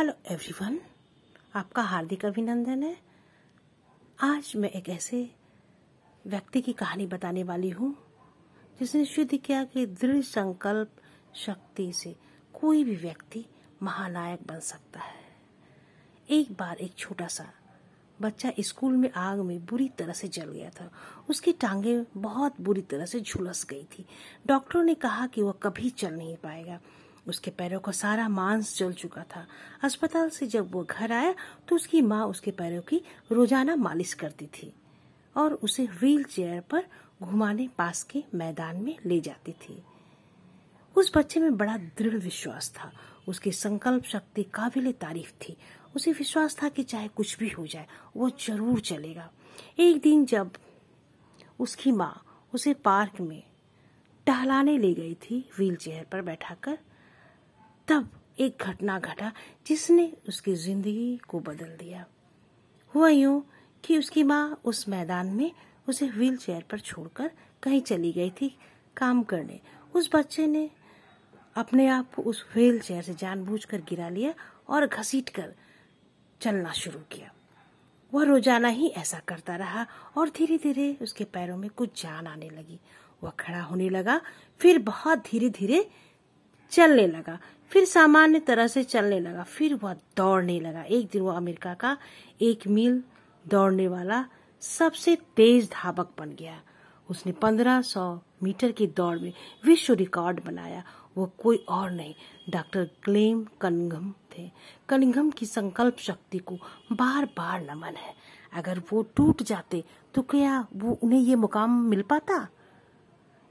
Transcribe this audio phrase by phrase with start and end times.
[0.00, 0.78] Hello everyone
[1.54, 2.96] आपका हार्दिक अभिनंदन है।
[4.22, 5.30] आज मैं एक ऐसे
[6.26, 7.96] व्यक्ति की कहानी बताने वाली हूँ,
[8.80, 10.90] जिसने सिद्ध किया कि दृढ़ संकल्प
[11.34, 12.16] शक्ति से
[12.54, 13.44] कोई भी व्यक्ति
[13.82, 15.20] महानायक बन सकता है।
[16.30, 17.52] एक बार एक छोटा सा
[18.22, 20.90] बच्चा स्कूल में आग में बुरी तरह से जल गया था।
[21.30, 24.06] उसकी टांगे बहुत बुरी तरह से झुलस गई थी।
[24.46, 26.80] डॉक्टरों ने कहा कि वह कभी चल नहीं पाएगा।
[27.30, 29.46] उसके पैरों का सारा मांस जल चुका था।
[29.84, 31.34] अस्पताल से जब वो घर आया
[31.68, 33.00] तो उसकी माँ उसके पैरों की
[33.32, 34.72] रोज़ाना मालिश करती थी
[35.36, 36.84] और उसे व्हील चेयर पर
[37.22, 39.82] घुमाने पास के मैदान में ले जाती थी।
[40.96, 42.92] उस बच्चे में बड़ा दृढ़ विश्वास था।
[43.28, 45.56] उसकी संकल्प शक्ति काबिल तारीफ़ थी।
[45.96, 49.30] उसे विश्वास था कि चाहे कुछ भी हो जाए, वो ज़रूर चलेगा।
[49.78, 50.50] एक दिन जब
[51.58, 52.14] उसकी माँ
[52.52, 53.42] उसे पार्क में
[54.26, 56.78] टहलाने ले गई थी, व्हील चेयर पर बैठाकर
[57.90, 58.08] तब
[58.40, 59.30] एक घटना घटा
[59.66, 62.04] जिसने उसकी ज़िंदगी को बदल दिया।
[62.94, 63.42] हुआ यूँ
[63.84, 65.50] कि उसकी माँ उस मैदान में
[65.88, 67.30] उसे व्हील चेयर पर छोड़कर
[67.62, 68.54] कहीं चली गई थी
[68.96, 69.60] काम करने।
[69.94, 70.68] उस बच्चे ने
[71.56, 74.34] अपने आप को उस व्हील चेयर से जानबूझकर गिरा लिया
[74.68, 75.52] और घसीट कर
[76.40, 77.32] चलना शुरू किया।
[78.12, 82.50] वह रोज़ाना ही ऐसा करता रहा और धीरे धीरे उसके पैरों में कुछ जान आने
[82.50, 82.80] लगी।
[83.22, 84.20] वह खड़ा होने लगा,
[84.60, 85.88] फिर बहुत धीरे धीरे
[86.72, 87.38] चलने लगा।
[87.70, 91.96] फिर सामान्य तरह से चलने लगा। फिर वह दौड़ने लगा। एक दिन वह अमेरिका का
[92.42, 93.02] एक मील
[93.44, 94.24] दौड़ने वाला
[94.62, 96.60] सबसे तेज धावक बन गया।
[97.08, 98.02] उसने पंद्रह सौ
[98.42, 99.32] मीटर की दौड़ में
[99.64, 100.82] विश्व रिकॉर्ड बनाया।
[101.16, 102.14] वो कोई और नहीं,
[102.50, 104.50] डॉक्टर क्लेम कनिंघम थे।
[104.88, 106.54] कनिंघम की संकल्प शक्ति को
[106.92, 108.14] बार बार नमन है।
[108.52, 109.82] अगर वो टूट जाते
[110.14, 112.46] तो क्या वो उन्हें ये मुकाम मिल पाता?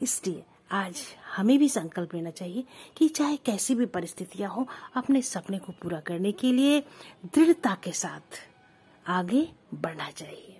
[0.00, 1.00] इसलिए आज
[1.36, 2.64] हमें भी संकल्प लेना चाहिए
[2.96, 6.80] कि चाहे कैसी भी परिस्थितियाँ हो, अपने सपने को पूरा करने के लिए
[7.34, 8.40] दृढ़ता के साथ
[9.06, 10.58] आगे बढ़ना चाहिए।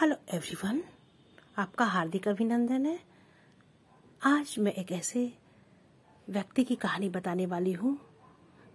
[0.00, 0.82] हेलो एवरीवन
[1.58, 2.98] आपका हार्दिक अभिनंदन है।
[4.22, 5.32] आज मैं एक ऐसे
[6.30, 7.98] व्यक्ति की कहानी बताने वाली हूँ,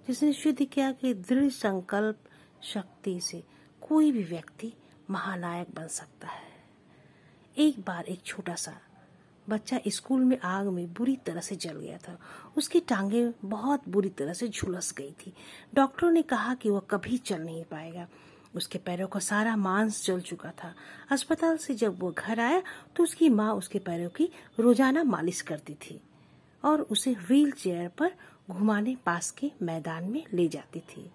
[0.08, 2.18] जिसने सिद्ध किया कि दृढ़ संकल्प
[2.64, 3.44] शक्ति से
[3.82, 4.74] कोई भी व्यक्ति
[5.10, 6.48] महानायक बन सकता है।
[7.58, 8.82] एक बार एक छोटा सा
[9.50, 12.20] बच्चा स्कूल में आग में बुरी तरह से जल गया था।
[12.58, 15.34] उसकी टांगे बहुत बुरी तरह से झुलस गई थी।
[15.74, 18.08] डॉक्टरों ने कहा कि वह कभी चल नहीं पाएगा।
[18.56, 20.74] उसके पैरों का सारा मांस जल चुका था।
[21.12, 22.62] अस्पताल से जब वो घर आया
[22.96, 24.30] तो उसकी माँ उसके पैरों की
[24.60, 26.00] रोज़ाना मालिश करती थी
[26.64, 28.12] और उसे व्हील चेयर पर
[28.50, 31.10] घुमाने पास के मैदान में ले जाती थी।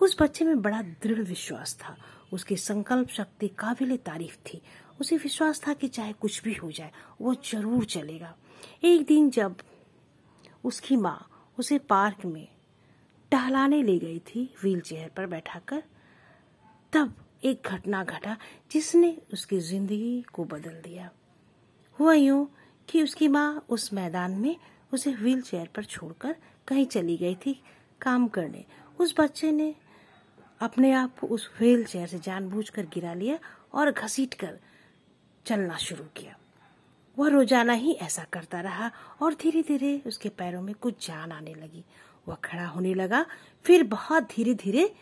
[0.00, 1.96] उस बच्चे में बड़ा दृढ़ विश्वास था।
[2.32, 4.60] उसकी संकल्प शक्ति काबिल तारीफ़ थी।
[5.00, 8.34] उसे विश्वास था कि चाहे कुछ भी हो जाए, वो ज़रूर चलेगा।
[8.84, 9.56] एक दिन जब
[10.64, 11.28] उसकी माँ
[11.58, 12.46] उसे पार्क में
[13.32, 15.82] टहलाने ले गई थी, व्हील चेयर पर बैठाकर
[16.92, 17.14] तब
[17.44, 18.36] एक घटना घटा
[18.70, 21.10] जिसने उसकी ज़िंदगी को बदल दिया।
[21.98, 22.46] हुआ यूँ
[22.88, 24.56] कि उसकी माँ उस मैदान में
[24.92, 26.34] उसे व्हील चेयर पर छोड़कर
[26.68, 27.60] कहीं चली गई थी
[28.00, 28.64] काम करने।
[28.98, 29.74] उस बच्चे ने
[30.60, 33.38] अपने आप को उस व्हील चेयर से जानबूझकर गिरा लिया
[33.74, 34.58] और घसीट कर
[35.46, 36.36] चलना शुरू किया।
[37.16, 38.90] वह रोज़ाना ही ऐसा करता रहा
[39.22, 41.84] और धीरे धीरे उसके पैरों में कुछ जान आने लगी।
[42.28, 43.24] वह खड़ा होने लगा,
[43.64, 44.92] फिर बहुत धीरे धीरे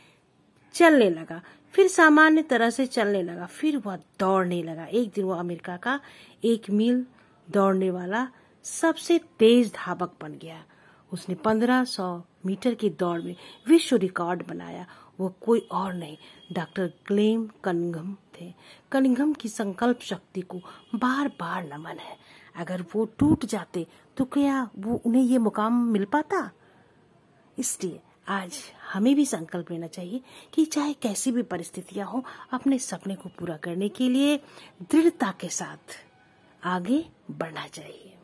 [0.75, 1.41] चलने लगा।
[1.75, 6.01] फिर सामान्य तरह से चलने लगा। फिर वह दौड़ने लगा। एक दिन वह अमेरिका का
[6.45, 7.05] एक मील
[7.49, 8.27] दौड़ने वाला
[8.65, 10.65] सबसे तेज धावक बन गया।
[11.13, 13.35] उसने पंद्रह सौ मीटर की दौड़ में
[13.69, 14.87] विश्व रिकॉर्ड बनाया।
[15.21, 16.17] वो कोई और नहीं,
[16.53, 18.53] डॉक्टर क्लेम कनिंघम थे।
[18.93, 20.59] कनिंघम की संकल्प शक्ति को
[20.95, 22.17] बार बार नमन है।
[22.57, 26.51] अगर वो टूट जाते तो क्या वो उन्हें ये मुकाम मिल पाता?
[27.59, 28.59] इसलिए आज
[28.93, 30.21] हमें भी संकल्प लेना चाहिए
[30.55, 34.37] कि चाहे कैसी भी परिस्थितियाँ हो, अपने सपने को पूरा करने के लिए
[34.83, 35.97] दृढ़ता के साथ
[36.65, 38.17] आगे बढ़ना चाहिए।